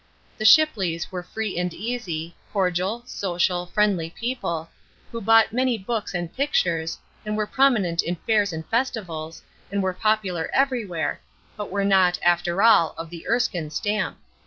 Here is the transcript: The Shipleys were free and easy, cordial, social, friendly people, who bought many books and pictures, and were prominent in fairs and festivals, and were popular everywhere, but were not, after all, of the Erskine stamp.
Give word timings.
The 0.39 0.45
Shipleys 0.45 1.11
were 1.11 1.21
free 1.21 1.55
and 1.59 1.71
easy, 1.75 2.35
cordial, 2.51 3.03
social, 3.05 3.67
friendly 3.67 4.09
people, 4.09 4.67
who 5.11 5.21
bought 5.21 5.53
many 5.53 5.77
books 5.77 6.15
and 6.15 6.35
pictures, 6.35 6.97
and 7.23 7.37
were 7.37 7.45
prominent 7.45 8.01
in 8.01 8.15
fairs 8.15 8.51
and 8.51 8.65
festivals, 8.65 9.43
and 9.71 9.83
were 9.83 9.93
popular 9.93 10.49
everywhere, 10.55 11.19
but 11.55 11.69
were 11.69 11.85
not, 11.85 12.17
after 12.23 12.63
all, 12.63 12.95
of 12.97 13.11
the 13.11 13.27
Erskine 13.27 13.69
stamp. 13.69 14.17